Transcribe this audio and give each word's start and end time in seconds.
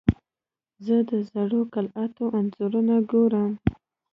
زه 0.85 0.95
د 1.09 1.11
زړو 1.31 1.59
قلعاتو 1.73 2.23
انځورونه 2.37 2.95
ګورم. 3.11 3.51